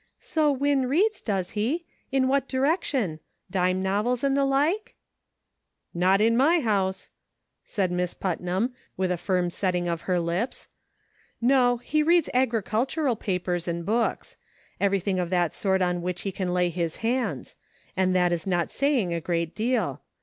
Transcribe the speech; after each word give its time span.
"So 0.33 0.51
Win 0.51 0.89
reads, 0.89 1.21
does 1.21 1.51
he? 1.51 1.85
In 2.11 2.27
what 2.27 2.49
direc 2.49 2.83
tion.? 2.85 3.19
Dime 3.51 3.83
novels 3.83 4.23
and 4.23 4.35
the 4.35 4.45
like?"" 4.45 4.95
Not 5.93 6.19
in 6.19 6.35
my 6.35 6.59
house," 6.59 7.11
said 7.63 7.91
Miss 7.91 8.15
Putnam, 8.15 8.73
with 8.97 9.11
a 9.11 9.15
firm 9.17 9.51
setting 9.51 9.87
of 9.87 10.01
her 10.09 10.19
lips. 10.19 10.69
*' 11.05 11.39
No, 11.53 11.77
he 11.77 12.01
reads 12.01 12.31
agricultu 12.33 13.03
ral 13.03 13.15
papers 13.15 13.67
and 13.67 13.85
books; 13.85 14.37
everything 14.79 15.19
of 15.19 15.29
that 15.29 15.53
sort 15.53 15.83
on 15.83 16.01
which 16.01 16.21
he 16.21 16.31
can 16.31 16.51
lay 16.51 16.69
his 16.69 16.95
hands; 17.05 17.55
and 17.95 18.15
that 18.15 18.31
is 18.31 18.47
not 18.47 18.71
saying 18.71 19.13
a 19.13 19.21
great 19.21 19.53
deal. 19.53 20.01